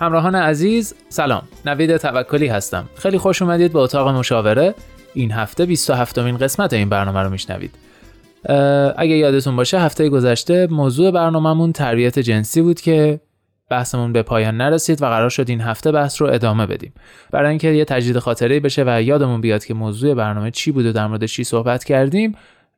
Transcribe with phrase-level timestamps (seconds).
[0.00, 1.42] همراهان عزیز سلام.
[1.64, 2.88] نوید توکلی هستم.
[2.94, 4.74] خیلی خوش اومدید به اتاق مشاوره.
[5.14, 7.74] این هفته 27 مین قسمت این برنامه رو میشنوید.
[8.96, 13.20] اگه یادتون باشه هفته گذشته موضوع برنامهمون تربیت جنسی بود که
[13.70, 16.92] بحثمون به پایان نرسید و قرار شد این هفته بحث رو ادامه بدیم.
[17.30, 20.92] برای اینکه یه تجدید خاطره بشه و یادمون بیاد که موضوع برنامه چی بود و
[20.92, 22.34] در مورد چی صحبت کردیم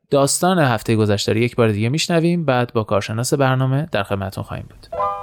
[0.09, 2.45] داستان هفته گذشته رو یک بار دیگه میشنویم.
[2.45, 5.18] بعد با کارشناس برنامه در خدمتتون خواهیم بود.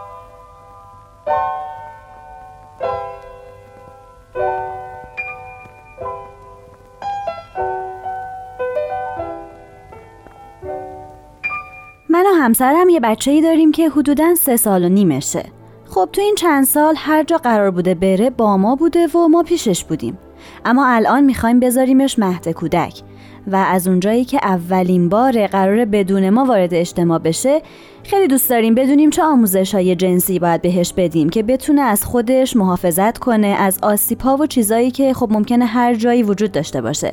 [12.27, 15.45] و همسرم یه بچه ای داریم که حدوداً سه سال و نیمشه.
[15.91, 19.43] خب تو این چند سال هر جا قرار بوده بره با ما بوده و ما
[19.43, 20.19] پیشش بودیم.
[20.65, 23.03] اما الان می‌خوایم بذاریمش مهد کودک.
[23.47, 27.63] و از اونجایی که اولین بار قرار بدون ما وارد اجتماع بشه
[28.05, 32.57] خیلی دوست داریم بدونیم چه آموزش های جنسی باید بهش بدیم که بتونه از خودش
[32.57, 37.13] محافظت کنه از آسیب و چیزایی که خب ممکنه هر جایی وجود داشته باشه.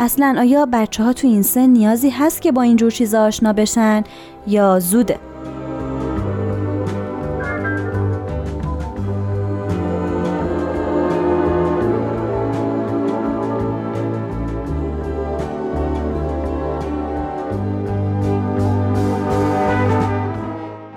[0.00, 4.04] اصلا آیا بچه ها تو این سن نیازی هست که با اینجور چیزا آشنا بشن
[4.46, 5.18] یا زوده؟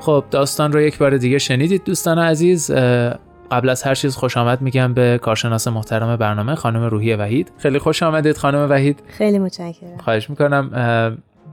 [0.06, 2.72] خب داستان رو یک بار دیگه شنیدید دوستان عزیز
[3.52, 7.52] قبل از هر چیز خوش آمد میگم به کارشناس محترم برنامه خانم روحی وحید.
[7.58, 9.04] خیلی خوش آمدید خانم وحید.
[9.08, 9.98] خیلی متشکرم.
[9.98, 10.70] خواهش می‌کنم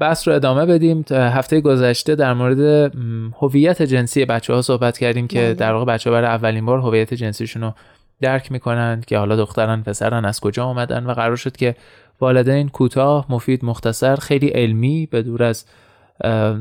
[0.00, 1.04] بحث رو ادامه بدیم.
[1.10, 2.92] هفته گذشته در مورد
[3.40, 5.54] هویت جنسی بچه ها صحبت کردیم که بله.
[5.54, 7.72] در واقع بچه ها برای اولین بار هویت جنسیشون رو
[8.20, 11.74] درک می‌کنن که حالا دختران پسرن از کجا اومدن و قرار شد که
[12.20, 15.64] والدین کوتاه مفید مختصر خیلی علمی به دور از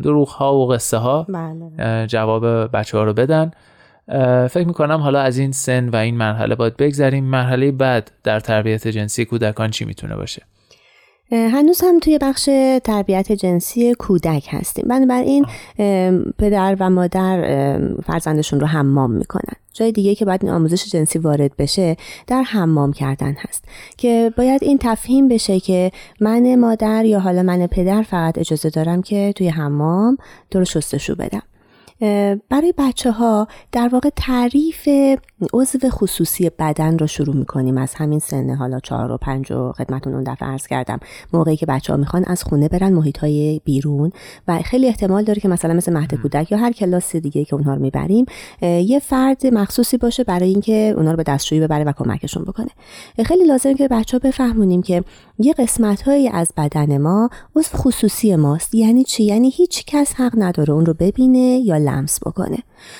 [0.03, 2.07] دروغ ها و قصه ها بله.
[2.07, 3.51] جواب بچه ها رو بدن.
[4.50, 7.23] فکر می‌کنم حالا از این سن و این مرحله باید بگذریم.
[7.23, 10.41] مرحله بعد در تربیت جنسی کودکان چی می‌تونه باشه؟
[11.31, 12.45] هنوز هم توی بخش
[12.84, 14.85] تربیت جنسی کودک هستیم.
[14.90, 15.45] بنابراین
[16.38, 19.53] پدر و مادر فرزندشون رو حمام می‌کنن.
[19.73, 21.97] جای دیگه که باید این آموزش جنسی وارد بشه
[22.28, 23.66] در حمام کردن هست.
[23.97, 29.01] که باید این تفهیم بشه که من مادر یا حالا من پدر فقط اجازه دارم
[29.01, 30.17] که توی حمام
[30.53, 31.44] رو شستشو بدم.
[32.50, 34.89] برای بچه ها در واقع تعریف
[35.53, 37.78] عضو خصوصی بدن رو شروع می‌کنیم.
[37.78, 41.00] از همین سن حالا چهار و پنج و خدمتون اون دفعه عرض کردم.
[41.34, 44.11] موقعی که بچه ها می‌خوان از خونه برن محیط های بیرون
[44.47, 47.73] و خیلی احتمال داره که مثلا مثل مهد کودک یا هر کلاس دیگه که اونها
[47.73, 48.25] رو می‌بریم
[48.61, 52.69] یه فرد مخصوصی باشه برای اینکه اونها رو به دستشویی ببره و کمکشون بکنه.
[53.25, 55.03] خیلی لازمه که بچه ها بفهمونیم که
[55.40, 58.75] یه قسمت هایی از بدن ما عضو خصوصی ماست.
[58.75, 62.57] یعنی چی؟ یعنی هیچ کس حق نداره اون رو ببینه یا لمس بکنه.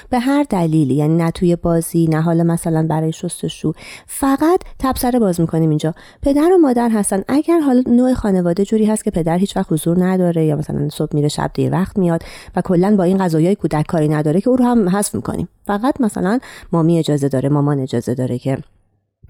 [0.10, 3.74] به هر دلیلی یعنی نه توی بازی نه حالا مثلا برای شستشو
[4.08, 5.94] فقط تبصره باز می‌کنیم اینجا.
[6.22, 7.24] پدر و مادر هستن.
[7.28, 11.16] اگر حالا نوع خانواده جوری هست که پدر هیچ وقت حضور نداره یا مثلا صبح
[11.16, 12.24] میره شب دیر وقت میاد
[12.56, 15.48] و کلا با این قضایای کودک کاری نداره که او رو هم حذف می‌کنیم.
[15.66, 16.40] فقط مثلا
[16.72, 18.58] مامی اجازه داره مامان اجازه داره که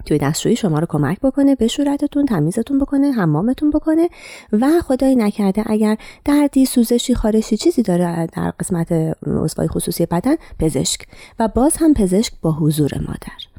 [0.06, 4.08] توی دستشویی شما رو کمک بکنه به صورتتون تمیزتون بکنه حمامتون بکنه
[4.52, 8.92] و خدای نکرده اگر دردی سوزشی خارشی چیزی داره در قسمت
[9.26, 11.06] عضوای خصوصی بدن پزشک.
[11.38, 13.51] و باز هم پزشک با حضور مادر.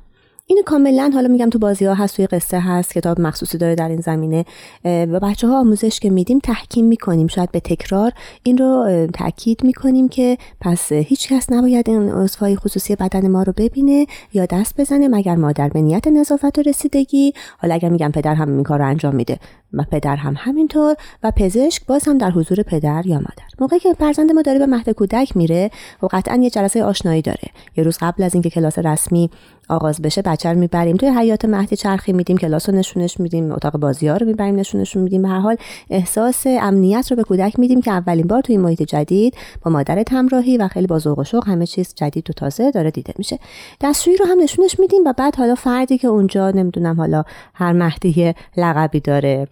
[0.45, 3.89] اینو کاملا حالا میگم تو بازی ها هست توی قصه هست کتاب مخصوصی داره در
[3.89, 4.45] این زمینه
[4.85, 7.27] و بچه ها آموزش که میدیم تحکیم می‌کنیم.
[7.27, 8.11] شاید به تکرار
[8.43, 13.53] این رو تاکید می‌کنیم که پس هیچ کس نباید این عضوهای خصوصی بدن ما رو
[13.57, 17.33] ببینه یا دست بزنه مگر مادر به نیت نظافت و رسیدگی.
[17.57, 19.39] حالا اگر میگم پدر هم این کار رو انجام میده
[19.73, 23.43] و پدر هم همینطور و پزشک باز هم در حضور پدر یا مادر.
[23.59, 25.71] موقعی که فرزند ما داره به مهد کودک میره
[26.03, 27.49] و قطعا یه جلسه آشنایی داره.
[27.77, 29.29] یه روز قبل از اینکه کلاس رسمی
[29.69, 30.97] آغاز بشه بچه رو می‌بریم.
[30.97, 35.03] توی حیات مهدی چرخی میدیم کلاس رو نشونش میدیم اتاق بازی ها رو می‌بریم نشونشون
[35.03, 35.21] میدیم.
[35.21, 35.55] به هر حال
[35.89, 40.57] احساس امنیت رو به کودک میدیم که اولین بار توی محیط جدید با مادر همراهی
[40.57, 43.39] و خیلی با ذوق و شوق همه چیز جدید و تازه داره دیده میشه.
[43.81, 47.23] دستشویی رو هم نشونش میدیم و بعد حالا فردی که اونجا نمی‌دونم حالا
[47.53, 49.47] هر مهدی لقبی داره.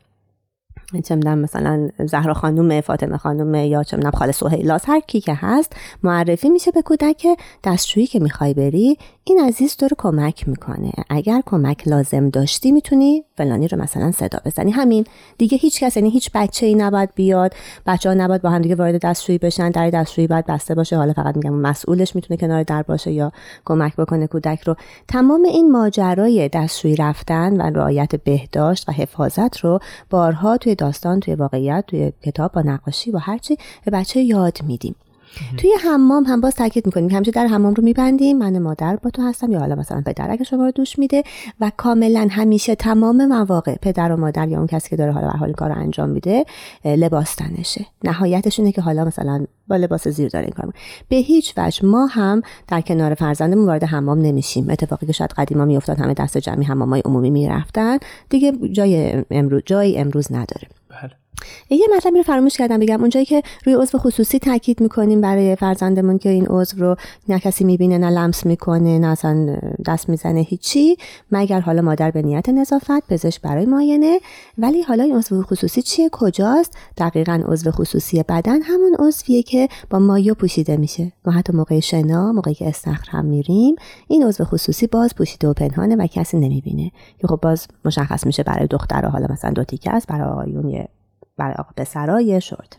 [1.04, 5.34] چه می‌دونم مثلا زهرا خانم فاطمه خانم یا چه می‌دونم خاله سهیلاس هر کی که
[5.36, 7.28] هست معرفی میشه به کودک
[7.64, 10.92] دستشویی که می‌خوای بری این عزیز تو کمک می‌کنه.
[11.10, 14.72] اگر کمک لازم داشتی می‌تونی فلانی رو مثلا صدا بزنی.
[14.72, 15.06] همین
[15.38, 17.54] دیگه هیچ کس یعنی هیچ بچه ای نباید بیاد.
[17.86, 20.98] بچه ها نباید با هم دیگه وارد دستشویی بشن در دستشویی باید بسته باشه.
[20.98, 23.32] حالا فقط میگم مسئولش می‌تونه کنار در باشه یا
[23.66, 24.76] کمک بکنه کودک رو.
[25.08, 29.80] تمام این ماجرای دستشویی رفتن و رعایت بهداشت و حفاظت رو
[30.10, 34.96] بارها توی داستان توی واقعیت توی کتاب با نقاشی با هرچی به بچه یاد میدیم.
[35.58, 37.10] توی حمام هم باز تاکید می‌کنیم.
[37.10, 38.38] که همیشه در حمام رو میبندیم.
[38.38, 41.24] من مادر با تو هستم یا حالا مثلا پدر اگه شما رو دوش میده
[41.60, 45.38] و کاملا همیشه تمام مواقع پدر و مادر یا اون کسی که داره حالا به
[45.38, 46.46] حال کار انجام میده
[46.86, 47.86] لباس تنشه.
[48.04, 50.74] نهایتش اینه که حالا مثلا با لباس زیر داره این کار
[51.10, 54.70] به هیچ وجه ما هم در کنار فرزندمون وارد حمام نمیشیم.
[54.70, 57.98] اتفاقی که شاید قدیما میافتاد همه دست جمعی حمامای عمومی می‌رفتن.
[58.30, 60.68] دیگه جای امروز جای امروز نداره
[61.70, 63.00] یه مطلبی رو فراموش کردم بگم.
[63.02, 66.96] اونجایی که روی عضو خصوصی تاکید می‌کنیم برای فرزندمون که این عضو رو
[67.30, 70.98] نه کسی می‌بینه نه لمس می‌کنه نه اصلا دست می‌زنه هیچی
[71.32, 74.20] مگر حالا مادر به نیت نظافت پزشک برای معاینه.
[74.58, 80.00] ولی حالا این عضو خصوصی چیه؟ کجاست؟ دقیقا عضو خصوصی بدن همون عضویه که با
[80.00, 81.12] مایو پوشیده میشه.
[81.26, 83.76] ما حتی موقع شنا موقعی که استخر هم میریم
[84.08, 86.92] این عضو خصوصی باز پوشیده و پنهانه و کسی نمی‌بینه.
[87.20, 90.66] که خب باز مشخص میشه برای دخترها حالا مثلا دو تیکه است برای آقایون
[91.38, 92.78] برای آقا پسرای شورت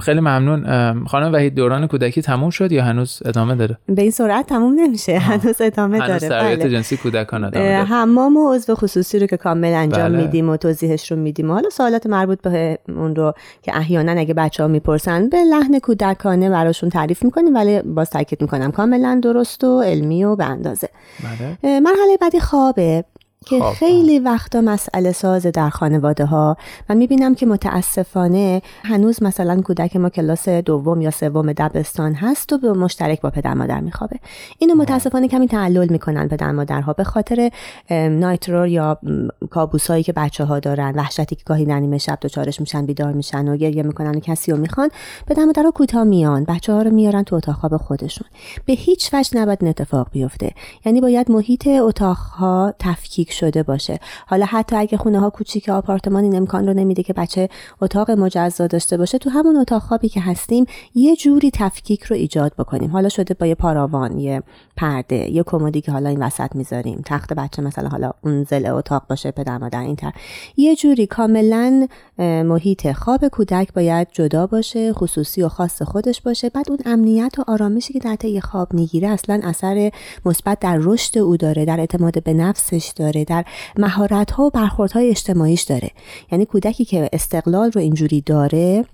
[0.00, 0.64] خیلی ممنون.
[1.04, 5.18] خانم وحید دوران کودکی تموم شد یا هنوز ادامه داره؟ به این سرعت تموم نمیشه.
[5.18, 6.28] هنوز ادامه هنوز داره.
[6.28, 6.70] تربیت بله.
[6.70, 7.84] جنسی کودکان ادامه داره.
[7.84, 10.22] حمام و عضو خصوصی رو که کامل انجام بله.
[10.22, 11.52] میدیم و توضیحش رو میدیم.
[11.52, 16.50] حالا سوالات مربوط به اون رو که احیانا اگه بچه ها می‌پرسن به لحن کودکانه
[16.50, 20.88] براشون تعریف می‌کنیم ولی باز تاکید می‌کنم کاملا درست و علمی و به اندازه.
[21.24, 21.80] بله.
[21.80, 23.04] مرحله بعدی خوابه.
[23.46, 23.74] که خواب.
[23.74, 26.56] خیلی وقتا مسئله ساز در خانواده ها
[26.88, 32.58] و می‌بینم که متاسفانه هنوز مثلا کودک ما کلاس دوم یا سوم دبستان هست و
[32.58, 34.16] به مشترک با پدر مادر میخوابه.
[34.58, 37.50] اینو متاسفانه کمی تعلل می‌کنن پدر مادرها به خاطر
[37.90, 42.60] نایترور یا م، کابوسایی که بچه ها دارن وحشتی که گاهی در نیمه شب دچارش
[42.60, 44.90] میشن بیدار میشن و گریه می‌کنن و کسی رو می‌خوان
[45.26, 48.28] پدر مادرها کوتاه میان بچه ها رو میارن تو اتاق خواب خودشون.
[48.64, 50.52] به هیچ وجه نباید اتفاق بیفته.
[50.84, 53.98] یعنی باید محیط اتاقها تفکیک شده باشه.
[54.26, 57.48] حالا حتی اگه خونه ها کوچیک آپارتمان این امکان رو نمیده که بچه
[57.82, 62.52] اتاق مجزا داشته باشه تو همون اتاق خوابی که هستیم یه جوری تفکیک رو ایجاد
[62.58, 62.90] بکنیم.
[62.90, 64.42] حالا شده با یه پاراوان یه
[64.76, 67.02] پرده یه کمدی که حالا این وسط می‌ذاریم.
[67.06, 70.12] تخت بچه مثلا حالا اون زل اتاق باشه پدر مادر این تر
[70.56, 71.86] یه جوری کاملا
[72.18, 76.48] محیط خواب کودک باید جدا باشه خصوصی و خاص خودش باشه.
[76.48, 79.90] بعد اون امنیت و آرامشی که در طی خواب می‌گیره اصلا اثر
[80.26, 83.17] مثبت در رشد او داره در اعتماد به نفسش داره.
[83.24, 83.44] در
[83.76, 85.90] مهارت ها و برخورد های اجتماعیش داره.
[86.32, 88.84] یعنی کودکی که استقلال رو اینجوری داره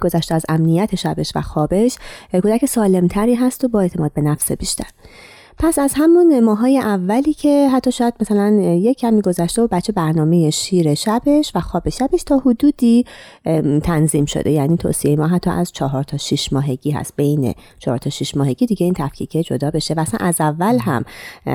[0.00, 1.96] گذشته از امنیت شبش و خوابش
[2.32, 4.86] کودک سالمتری هست و با اعتماد به نفس بیشتر.
[5.60, 10.50] پس از همون ماهای اولی که حتی شاید مثلا یک کمی گذشته و بچه برنامه
[10.50, 13.04] شیر شبش و خواب شبش تا حدودی
[13.82, 14.50] تنظیم شده.
[14.50, 17.16] یعنی توصیه ما حتی از چهار تا شش ماهگی هست.
[17.16, 19.94] بین چهار تا شش ماهگی دیگه این تفکیک جدا بشه.
[19.94, 21.04] و اصلا از اول هم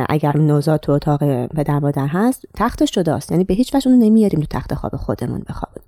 [0.09, 3.31] اگر نوزاد تو اتاق پدر مادر هست تختش جداست.
[3.31, 5.83] یعنی به هیچ وجه اونو نمیاریم تو تخت خواب خودمون بخوابیم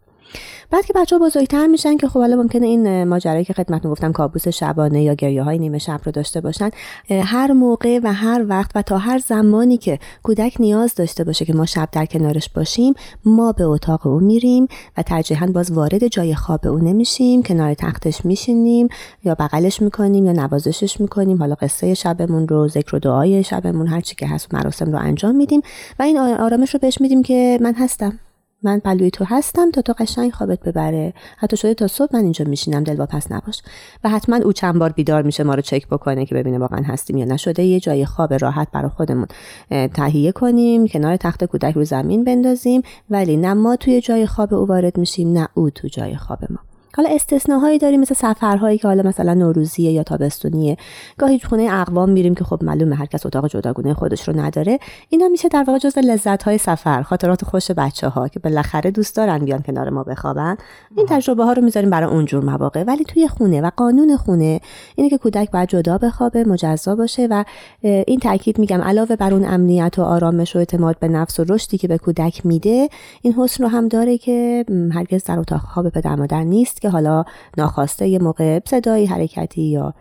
[0.71, 4.12] بعد که بچه ها بزرگتر میشن که خب حالا ممکنه این ماجرایی که خدمتتون گفتم
[4.12, 6.69] کابوس شبانه یا گریه های نیمه شب رو داشته باشن
[7.09, 11.53] هر موقع و هر وقت و تا هر زمانی که کودک نیاز داشته باشه که
[11.53, 12.93] ما شب در کنارش باشیم
[13.25, 14.67] ما به اتاق او میریم
[14.98, 18.88] و ترجیحاً باز وارد جای خواب او نمیشیم کنار تختش میشینیم
[19.24, 21.38] یا بغلش می‌کنیم یا نوازشش می‌کنیم.
[21.38, 25.36] حالا قصه شبمون رو ذکر و دعای شبمون هر چی که هست مراسم رو انجام
[25.36, 25.62] میدیم
[26.00, 28.19] و این آرامش رو بهش میدیم که من هستم.
[28.65, 31.13] من پلوی تو هستم تا تو قشنگ خوابت ببره.
[31.38, 33.62] حتی شده تا صبح من اینجا میشینم دل پس نباش.
[34.03, 37.17] و حتما او چند بار بیدار میشه ما رو چک بکنه که ببینه واقعا هستیم
[37.17, 37.63] یا نشده.
[37.63, 39.27] یه جای خواب راحت برای خودمون
[39.69, 42.81] تهیه کنیم کنار تخت کودک رو زمین بندازیم.
[43.10, 46.75] ولی نه ما توی جای خواب او وارد میشیم نه او تو جای خواب ما.
[46.98, 50.78] حالا استثناهایی داریم مثل سفرهایی که حالا مثلا نوروزیه یا تابستونیه.
[51.18, 54.80] گاهی خونه اقوام میریم که خب معلومه هر کس اتاق جداگونه خودش رو نداره.
[55.10, 59.46] اینا میشه در واقع جزو لذت سفر خاطرات خوش بچه ها که بالاخره دوست دارن
[59.46, 60.58] بیان کنار ما بخوابن.
[60.98, 62.84] این تجربه ها رو می‌ذاریم برای اونجور مواقع.
[62.84, 64.60] ولی توی خونه و قانون خونه
[64.96, 67.44] اینه که کودک باید جدا بخوابه مجزا باشه و
[67.82, 71.78] این تاکید میگم علاوه بر اون امنیت و آرامش و اعتماد به نفس و رشدی
[71.78, 72.90] که به کودک میده
[73.22, 77.24] این حسن رو هم داره که هرگز در اتاق خواب پدر مادر نیست که حالا
[77.58, 79.94] ناخواسته یه موقع صدایی حرکتی یا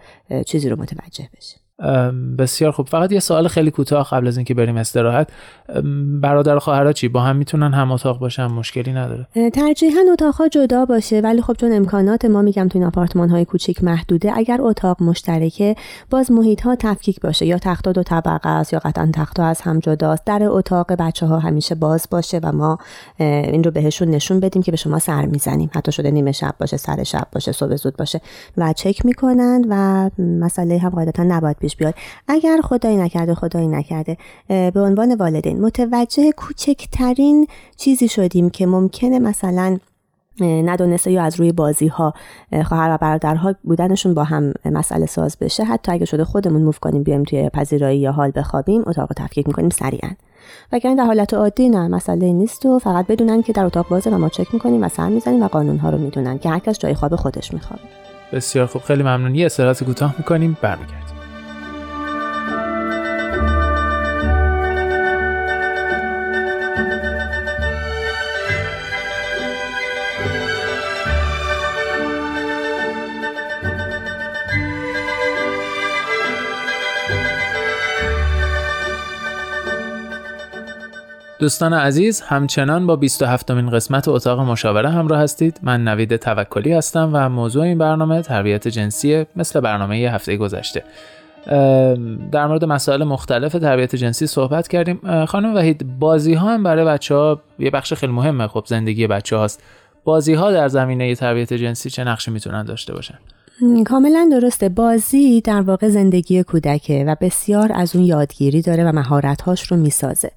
[0.47, 1.64] چیزی رو متوجه بشه.
[2.39, 2.89] بسیار خوب.
[2.89, 5.29] فقط یه سوال خیلی کوتاه قبل از اینکه بریم استراحت.
[6.21, 9.27] برادر خواهرها چی؟ با هم می‌تونن هم اتاق باشن؟ مشکلی نداره.
[9.53, 13.85] ترجیحاً اتاقها جدا باشه ولی خب چون امکانات ما میگم تو این آپارتمان های کوچیک
[13.85, 15.77] محدوده اگر اتاق مشترکه
[16.11, 17.47] باز محیط ها تفکیک باشه.
[17.47, 20.25] یا تخت دو طبقه است یا قطعا تخت از هم جداست.
[20.27, 22.79] در اتاق بچه ها همیشه باز باشه و ما
[23.19, 25.71] این رو بهشون نشون بدیم که به شما سر می‌زنیم.
[25.75, 28.21] حتی شده نیمه شب باشه سر شب باشه صبح زود باشه.
[28.57, 31.95] و چک می‌کنن و مسئله هم قاعدتا نباید پیش بیاد.
[32.29, 34.17] اگر خدایی نکرده خدایی نکرده.
[34.49, 35.61] به عنوان والدین.
[35.61, 39.79] متوجه کوچکترین چیزی شدیم که ممکنه مثلا
[40.41, 42.15] ندونسته یا از روی بازی ها
[42.65, 45.65] خواهر و برادرها بودنشون با هم مسئله ساز بشه.
[45.65, 49.47] حتی اگه شده خودمون موف کنیم بیایم توی پذیرایی یا حال بخوابیم اتاق رو تفکیک
[49.47, 50.11] می‌کنیم سریعا.
[50.73, 54.19] وگرنه در حالت عادی نه مسئله نیست و فقط بدونن که در اتاق بازه و
[54.19, 57.17] ما چک می‌کنیم و سر می‌زنیم و قانون ها رو می‌دونن که هرکس جای خواب
[57.17, 57.83] خودش میخوابه.
[58.33, 58.83] بسیار خوب.
[58.83, 59.35] خیلی ممنون.
[59.35, 60.57] یه استراحت کوتاه می‌کنیم.
[60.63, 61.24] برمیگردیم.
[81.45, 85.61] دوستان عزیز همچنان با 27 مین قسمت اتاق مشاوره همراه هستید.
[85.63, 90.85] من نوید توکلی هستم و موضوع این برنامه تربیت جنسی مثل برنامه یه هفته گذشته.
[92.33, 95.25] در مورد مسائل مختلف تربیت جنسی صحبت کردیم.
[95.25, 98.47] خانم وحید بازی ها هم برای بچه ها یه بخش خیلی مهمه.
[98.47, 99.63] خب زندگی بچه هاست
[100.05, 103.19] بازی ها در زمینه تربیت جنسی چه نقشی می‌تونن داشته باشن؟
[103.87, 104.69] کاملا درسته.
[104.69, 110.31] بازی در واقع زندگی کودکه و بسیار از اون یادگیری داره و مهارت‌هاش رو می‌سازه.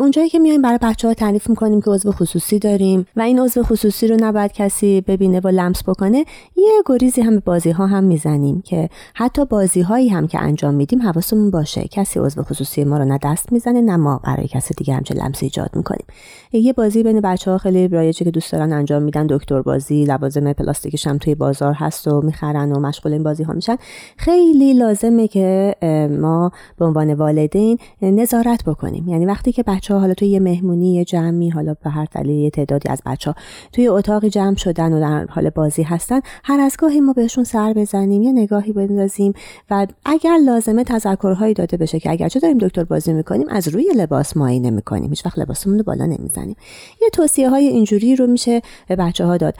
[0.00, 3.62] اونجایی که میایم برای بچه ها تعریف می‌کنیم که عضو خصوصی داریم و این عضو
[3.62, 6.24] خصوصی رو نباید کسی ببینه و لمس بکنه
[6.56, 10.74] یه گریزی هم به بازی ها هم می‌زنیم که حتی بازی هایی هم که انجام
[10.74, 11.84] میدیم حواسمون باشه.
[11.90, 15.46] کسی عضو خصوصی ما رو نه دست می‌زنه نه ما برای کسی دیگه همچه لمسی
[15.46, 16.06] ایجاد می‌کنیم.
[16.52, 20.52] یه بازی بین بچه ها خیلی رایجه که دوست دارن انجام میدن دکتر بازی لوازم
[20.52, 23.76] پلاستیکش هم توی بازار هست و می‌خرن و مشغول این بازی ها میشن.
[24.16, 25.74] خیلی لازمه که
[26.20, 29.08] ما به عنوان والدین نظارت بکنیم.
[29.08, 32.38] یعنی وقتی که بچه ها حالا توی یه مهمونی یه جمعی حالا به هر دلیل
[32.38, 33.36] یه تعدادی از بچه ها
[33.72, 37.72] توی اتاقی جمع شدن و در حال بازی هستن هر از گاهی ما بهشون سر
[37.72, 39.32] بزنیم یه نگاهی بندازیم
[39.70, 44.36] و اگر لازمه تذکرهایی داده بشه که اگرچه داریم دکتر بازی می‌کنیم از روی لباس
[44.36, 45.10] مایی می‌کنیم.
[45.10, 46.56] هیچ وقت لباسمون رو بالا نمی‌زنیم.
[47.02, 49.54] یه توصیه های اینجوری رو میشه به بچه ها داد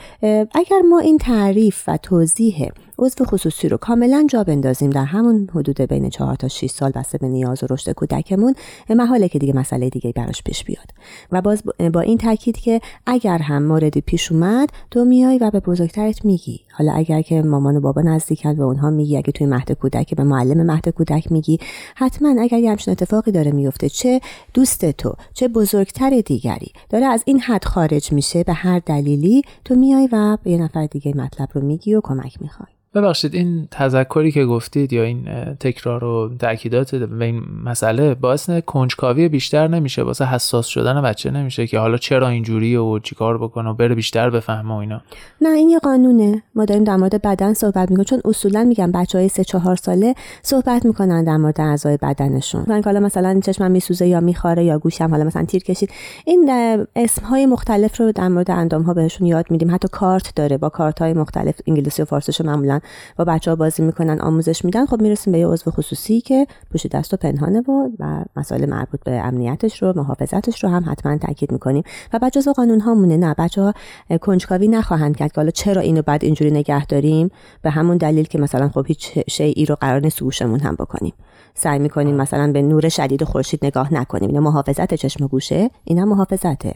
[0.51, 5.81] اگر ما این تعریف و توضیح عضو خصوصی رو کاملا جا بندازیم در همون حدود
[5.81, 8.53] بین 4 تا 6 سال بسته به نیاز و رشد کودکمون
[8.89, 10.91] محاله که دیگه مسئله دیگه براش پیش بیاد.
[11.31, 11.63] و باز
[11.93, 16.61] با این تاکید که اگر هم موردی پیش اومد تو میای و به بزرگترت میگی.
[16.71, 20.23] حالا اگر که مامان و بابا نزدیکن و اونها میگی اگه توی مهد کودک به
[20.23, 21.59] معلم مهد کودک میگی
[21.95, 24.21] حتما اگر یه همچین اتفاقی داره میفته چه
[24.53, 29.75] دوست تو چه بزرگتر دیگری داره از این حد خارج میشه به هر دلیلی تو
[29.75, 32.74] میای و به یه نفر دیگه مطلب رو میگی و کمک می‌خوای.
[32.95, 35.27] ببخشید این تذکری که گفتید یا این
[35.59, 41.67] تکرار و تاکیدات به این مسئله باعث کنجکاوی بیشتر نمیشه واسه حساس شدن بچه نمیشه
[41.67, 45.01] که حالا چرا اینجوریه و چیکار بکنه و بره بیشتر بفهمه و اینا.
[45.41, 46.43] نه این یه قانونه.
[46.55, 48.03] ما داریم در مورد بدن صحبت می‌کنیم.
[48.03, 52.65] چون اصولا میگم بچه های سه چهار ساله صحبت می‌کنن در مورد اعضای بدنشون.
[52.67, 55.89] من حالا مثلا چشمم میسوزه یا میخواره یا گوشم حالا مثلا تیر کشید
[56.25, 56.51] این
[56.95, 59.75] اسم های مختلف رو در مورد اندام ها بهشون یاد میدیم.
[59.75, 62.79] حتی کارت داره با کارت های مختلف انگلیسی و فارسیشو معمولا
[63.17, 66.87] با بچه ها بازی می‌کنن آموزش میدن خب می‌رسیم به یه عضو خصوصی که پشت
[66.87, 71.51] دست و پنهانه و و مسائل مربوط به امنیتش رو محافظتش رو هم حتما تاکید
[71.51, 71.83] می‌کنیم.
[72.13, 73.73] و بعد جزو قانون مونه نه بچه ها
[74.21, 77.29] کنجکاوی نخواهند کرد که حالا چرا اینو بعد اینجوری نگه داریم؟
[77.61, 81.13] به همون دلیل که مثلا خب هیچ شیعی رو قرار نیست هم بکنیم.
[81.53, 84.29] سعی می‌کنیم مثلا به نور شدید خورشید نگاه نکنیم.
[84.29, 86.73] اینا محافظت چشم و گوشه اینا محافظته.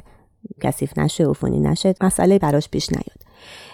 [0.61, 3.28] کثیف نشه عفونی نشه مسئله براش پیش نیاد.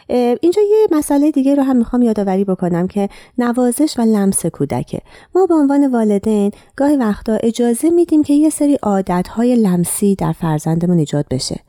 [0.08, 5.00] اینجا یه مسئله دیگه رو هم می‌خوام یادآوری بکنم که نوازش و لمس کودکه.
[5.36, 10.98] ما به عنوان والدین گاهی وقتا اجازه میدیم که یه سری عادتهای لمسی در فرزندمون
[10.98, 11.60] ایجاد بشه.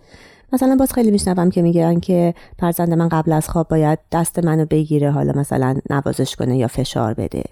[0.52, 4.64] مثلا باز خیلی میشنوم که میگن که فرزند من قبل از خواب باید دست منو
[4.64, 7.42] بگیره حالا مثلا نوازش کنه یا فشار بده.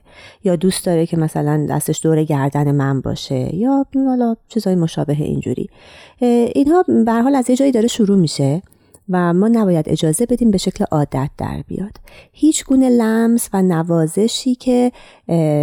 [0.45, 5.69] یا دوست داره که مثلا دستش دور گردن من باشه یا حالا چیزای مشابه اینجوری.
[6.55, 8.63] اینها به حال از یه جایی داره شروع میشه.
[9.09, 11.93] و ما نباید اجازه بدیم به شکل عادت در بیاد.
[12.33, 14.93] هیچ گونه لمس و نوازشی که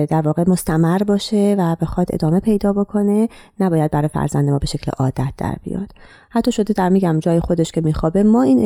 [0.09, 3.29] در واقع مستمر باشه و بخواد ادامه پیدا بکنه
[3.59, 5.91] نباید برای فرزند ما به شکل عادت در بیاد.
[6.29, 8.59] حتی شده در میگم جای خودش که میخوابه ما این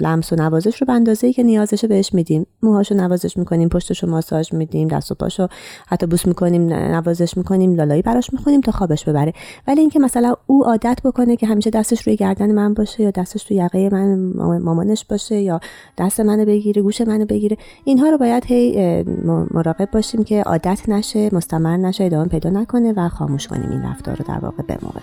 [0.00, 2.46] لمس و نوازش رو به اندازه‌ای که نیازش بهش میدیم.
[2.62, 5.48] موهاشو نوازش می‌کنیم پشتشو ماساژ میدیم دست و پاشو
[5.86, 9.32] حتی بوس می‌کنیم نوازش می‌کنیم لالایی براش می‌کنیم تا خوابش ببره.
[9.68, 13.50] ولی اینکه مثلا او عادت بکنه که همیشه دستش روی گردن من باشه یا دستش
[13.50, 15.60] روی یقه من مامانش باشه یا
[15.98, 19.02] دست منو بگیره گوش منو بگیره اینها رو باید هی
[19.50, 24.16] مراقب باشیم که عادت نشه مستمر نشه ادامه پیدا نکنه و خاموش کنیم این رفتار
[24.16, 25.00] رو در واقع به موقع.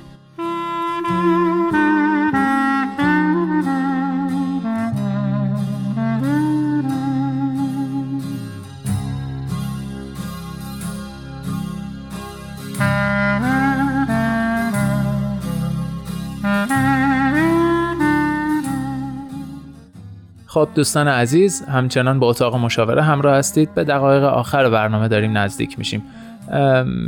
[20.62, 23.74] خب دوستان عزیز همچنان با اتاق مشاوره همراه هستید.
[23.74, 26.04] به دقایق آخر برنامه داریم نزدیک میشیم.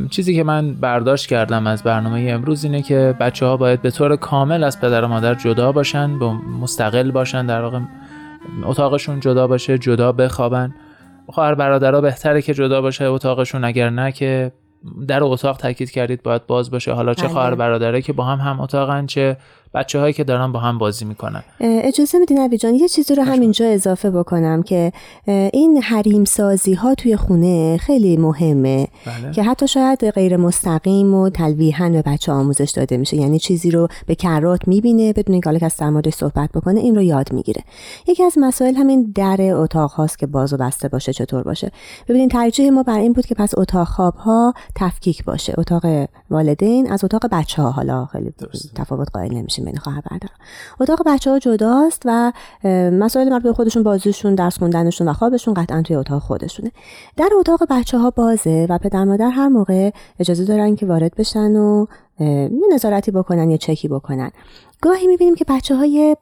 [0.10, 4.15] چیزی که من برداشت کردم از برنامه امروز اینه که بچه ها باید به طور
[4.15, 7.79] کامل از پدر و مادر جدا باشن با مستقل باشن در واقع
[8.63, 10.74] اتاقشون جدا باشه جدا بخوابن.
[11.27, 14.51] خواهر برادرها بهتره که جدا باشه اتاقشون اگر نه که
[15.07, 16.91] در اتاق تاکید کردید باید باز باشه.
[16.91, 17.55] حالا چه خواهر بله.
[17.55, 19.38] برادره که با هم هم اتاقن چه
[19.73, 21.43] بچه هایی که دارن با هم بازی می‌کنن.
[21.59, 24.91] اجازه میدین نبی جان یه چیزی رو همینجا اضافه بکنم که
[25.27, 28.87] این حریم سازی ها توی خونه خیلی مهمه.
[29.05, 29.31] بله.
[29.31, 33.17] که حتی شاید غیر مستقیم و تلویحا به بچه آموزش داده میشه.
[33.17, 37.01] یعنی چیزی رو به کرات می‌بینه بدون اینکه حالا کس در صحبت بکنه این رو
[37.01, 37.63] یاد می‌گیره.
[38.07, 41.71] یکی از مسائل همین در اتاق هاست که باز و بسته باشه چطور باشه.
[42.07, 45.53] ببینید ترجیح ما بر این بود که پس اتاق خواب ها تفکیک باشه.
[45.57, 45.85] اتاق
[46.29, 48.33] والدین از اتاق بچه ها حالا خیلی
[48.75, 50.29] تفاوت قائل نمیشه بین خواهر برادر
[50.79, 52.32] اتاق بچه ها جداست و
[52.93, 56.72] مسائل مربوط به خودشون بازیشون درس خوندنشون و خوابشون قطعا توی اتاق خودشونه.
[57.17, 61.55] در اتاق بچه ها بازه و پدر مادر هر موقع اجازه دارن که وارد بشن
[61.55, 61.86] و
[62.20, 64.32] یه نظارتی بکنن یا چکی بکنن.
[64.83, 66.15] گاهی می‌بینیم که بچه های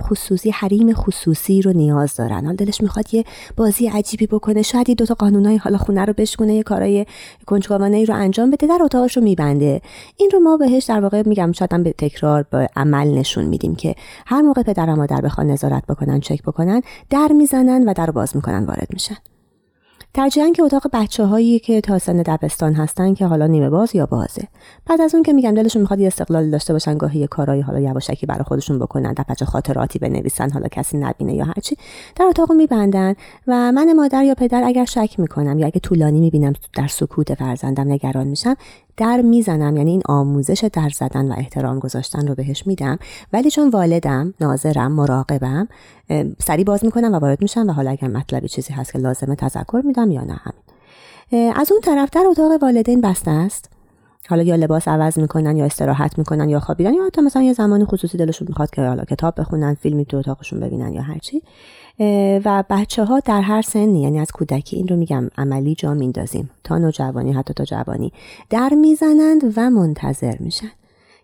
[0.00, 2.46] خصوصی حریم خصوصی رو نیاز دارن.
[2.46, 3.24] حال دلش می‌خواد یه
[3.56, 4.62] بازی عجیبی بکنه.
[4.62, 7.06] شاید یه دوتا قانونای حالا خونه رو بشکنه یه کارای
[7.46, 9.80] کنجکاوانه ای رو انجام بده در اتاقش رو میبنده.
[10.16, 13.94] این رو ما بهش در واقع میگم شاید به تکرار به عمل نشون میدیم که
[14.26, 18.36] هر موقع پدر و مادر بخوان نظارت بکنن چک بکنن در می‌زنن و در باز
[18.36, 19.16] می‌کنن وارد میشن.
[20.14, 24.06] ترجیحاً که اتاق بچه هایی که تا سن دبستان هستن که حالا نیمه باز یا
[24.06, 24.48] بازه.
[24.86, 27.80] بعد از اون که میگم دلشون می‌خواد یه استقلال داشته باشن گاهی یه کارایی حالا
[27.80, 31.76] یواشکی برای خودشون بکنن در خاطراتی بنویسن حالا کسی نبینه یا هرچی
[32.16, 33.14] در اتاق میبندن
[33.46, 37.92] و من مادر یا پدر اگر شک می‌کنم یا اگه طولانی می‌بینم در سکوت فرزندم
[37.92, 38.54] نگران میشم
[39.00, 42.98] در می‌زنم یعنی این آموزش در زدن و احترام گذاشتن رو بهش میدم.
[43.32, 45.68] ولی چون والدم ناظرم مراقبم
[46.38, 49.82] سری باز می‌کنم و وارد میشم و حالا اگر مطلبی چیزی هست که لازمه تذکر
[49.84, 51.52] میدم یا نه همین.
[51.56, 53.70] از اون طرف در اتاق والدین بسته است.
[54.28, 57.84] حالا یا لباس عوض می‌کنن یا استراحت می‌کنن یا خوابیدن یا حتی مثلا یه زمان
[57.84, 61.42] خصوصی دلشون می‌خواد که حالا کتاب بخونن فیلمی تو اتاقشون ببینن یا هرچی.
[62.44, 66.50] و بچه ها در هر سنی یعنی از کودکی این رو میگم عملی جا میندازیم.
[66.64, 68.12] تا نوجوانی حتی تا جوانی.
[68.50, 70.70] در می‌زنند و منتظر میشن.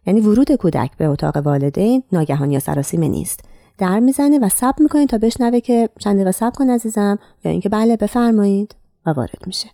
[0.06, 3.40] یعنی ورود کودک به اتاق والدین ناگهانی یا سراسیمه نیست.
[3.78, 7.68] در می‌زنه و سب می‌کنید تا بشنوه که چند دقیقه سب کن عزیزم یا اینکه
[7.68, 8.74] بله بفرمایید.
[9.06, 9.68] و وارد میشه.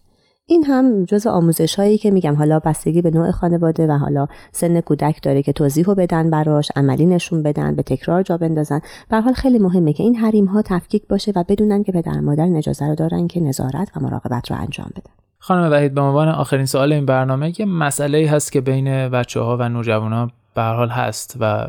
[0.53, 2.35] این هم جز آموزش هایی که میگم.
[2.35, 6.71] حالا بستگی به نوع خانواده و حالا سن کودک داره که توضیح رو بدن براش
[6.77, 8.81] عملی نشون بدن به تکرار جا بندازن.
[9.11, 12.49] به حال خیلی مهمه که این حریم ها تفکیک باشه و بدونن که پدر مادر
[12.57, 15.13] اجازه رو دارن که نظارت و مراقبت رو انجام بدن.
[15.39, 19.57] خانم وحید به عنوان آخرین سوال این برنامه که مسئله هست که بین بچه ها
[19.57, 21.67] و نوجوان ها به حال هست و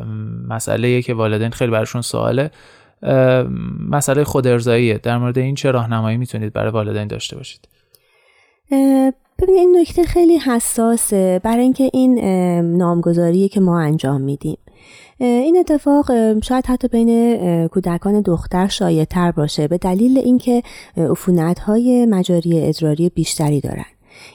[0.48, 2.52] مسئله که والدین خیلی براشون سواله.
[3.89, 7.67] مسئله خود ارزاییه در مورد این چه راهنمایی می‌تونید برای والدین داشته باشید؟
[8.71, 11.41] ببینید این نکته خیلی حساسه.
[11.43, 12.19] برای اینکه این
[12.78, 14.58] نامگذاریه که ما انجام میدیم.
[15.19, 19.67] این اتفاق شاید حتی بین کودکان دختر شایع تر باشه.
[19.67, 20.63] به دلیل اینکه
[20.97, 23.86] عفونت های مجاری ادراری بیشتری دارن.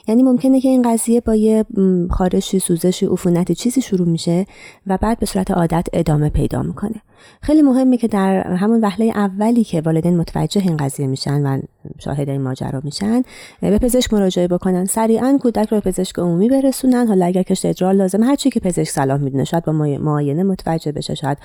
[0.07, 1.65] یعنی ممکنه که این قضیه با یه
[2.11, 4.45] خارشی سوزشی عفونت چیزی شروع میشه
[4.87, 7.01] و بعد به صورت عادت ادامه پیدا می‌کنه.
[7.41, 11.61] خیلی مهمه که در همون وهله اولی که والدین متوجه این قضیه میشن و
[11.97, 13.23] شاهد این ماجرا میشن
[13.61, 14.85] به پزشک مراجعه بکنن.
[14.85, 17.07] سریعا کودک رو به پزشک عمومی برسونن.
[17.07, 20.91] حالا اگر کشت ادرار لازم هر چی که پزشک صلاح می‌دونه شاید با معاینه متوجه
[20.91, 21.37] بشه شاید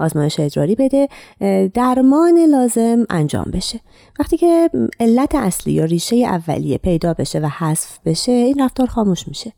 [0.00, 1.08] آزمایش ادراری بده
[1.74, 3.80] درمان لازم انجام بشه.
[4.18, 9.28] وقتی که علت اصلی یا ریشه اولیه پیدا بشه و حذف بشه این رفتار خاموش
[9.28, 9.52] میشه.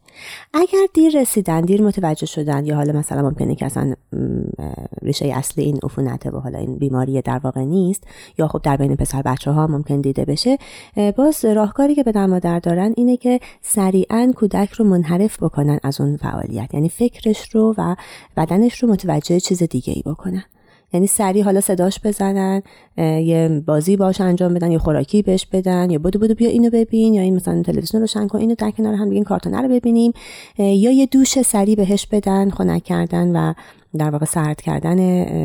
[0.55, 3.95] اگر دیر رسیدن دیر متوجه شدن یا حالا مثلا ممکنه که اصلا
[5.03, 8.05] ریشه اصلی این عفونته و حالا این بیماری در واقع نیست
[8.39, 10.59] یا خب در بین پسر بچه ها ممکن دیده بشه
[11.17, 16.17] باز راهکاری که به مادر دارن اینه که سریعا کودک رو منحرف بکنن از اون
[16.17, 16.75] فعالیت.
[16.75, 17.97] یعنی فکرش رو و
[18.37, 20.45] بدنش رو متوجه چیز دیگه ای بکنن.
[20.93, 22.63] یعنی سریع حالا صداش بزنن
[22.99, 27.15] یه بازی باش انجام بدن یا خوراکی بهش بدن یا بودو بودو بیا اینو ببین
[27.15, 30.13] یا این مثلا تلویزیون روشن کن اینو در کنار هم دیگه کارتون رو ببینیم
[30.59, 33.55] یا یه دوش سریع بهش بدن خنک کردن و
[33.99, 34.99] در واقع سرد کردن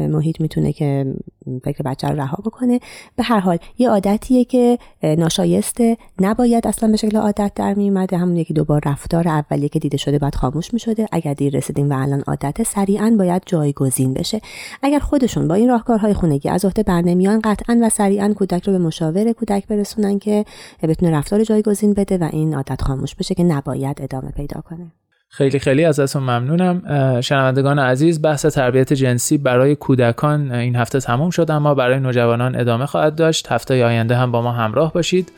[0.07, 1.15] محیط می‌تونه که
[1.63, 2.79] فکر بچه رو رها بکنه.
[3.15, 8.37] به هر حال یه عادتیه که ناشایسته نباید اصلا به شکل عادت در میومده همون
[8.37, 11.07] یکی دوبار رفتار اولیه که دیده شده باید خاموش می‌شده.
[11.11, 14.41] اگر دیر رسیدیم و الان عادت سریعا باید جایگزین بشه.
[14.83, 18.79] اگر خودشون با این راهکارهای خونگی از عهده برنمیان قطعا و سریعا کودک رو به
[18.79, 20.45] مشاور کودک برسونن که
[20.83, 24.91] بتونه رفتار جایگزین بده و این عادت خاموش بشه که نباید ادامه پیدا کنه.
[25.31, 26.81] خیلی خیلی ازتون ممنونم.
[27.21, 32.85] شنوندگان عزیز بحث تربیت جنسی برای کودکان این هفته تموم شد اما برای نوجوانان ادامه
[32.85, 33.51] خواهد داشت.
[33.51, 35.31] هفته آینده هم با ما همراه باشید.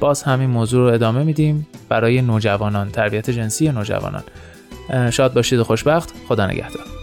[0.00, 4.22] باز همین موضوع رو ادامه میدیم برای نوجوانان تربیت جنسی نوجوانان.
[5.10, 6.12] شاد باشید و خوشبخت.
[6.28, 6.97] خدا نگهدار.